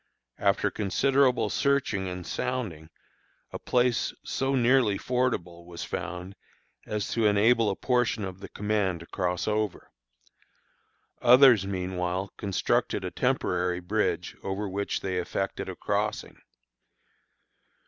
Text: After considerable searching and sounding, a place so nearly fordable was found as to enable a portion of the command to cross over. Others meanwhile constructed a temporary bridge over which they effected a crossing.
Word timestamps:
After 0.39 0.71
considerable 0.71 1.51
searching 1.51 2.07
and 2.07 2.25
sounding, 2.25 2.89
a 3.53 3.59
place 3.59 4.15
so 4.25 4.55
nearly 4.55 4.97
fordable 4.97 5.67
was 5.67 5.83
found 5.83 6.35
as 6.87 7.09
to 7.11 7.27
enable 7.27 7.69
a 7.69 7.75
portion 7.75 8.25
of 8.25 8.39
the 8.39 8.49
command 8.49 9.01
to 9.01 9.05
cross 9.05 9.47
over. 9.47 9.91
Others 11.21 11.67
meanwhile 11.67 12.33
constructed 12.35 13.05
a 13.05 13.11
temporary 13.11 13.79
bridge 13.79 14.35
over 14.41 14.67
which 14.67 15.01
they 15.01 15.17
effected 15.19 15.69
a 15.69 15.75
crossing. 15.75 16.41